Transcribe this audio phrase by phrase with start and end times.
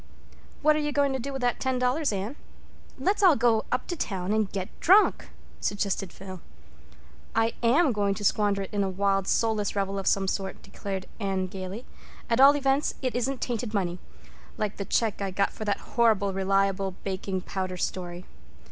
[0.63, 2.35] "What are you going to do with that ten dollars, Anne?
[2.97, 6.41] Let's all go up town and get drunk," suggested Phil.
[7.35, 11.05] "I am going to squander it in a wild soulless revel of some sort," declared
[11.19, 11.85] Anne gaily.
[12.31, 16.95] "At all events it isn't tainted money—like the check I got for that horrible Reliable
[17.03, 18.25] Baking Powder story.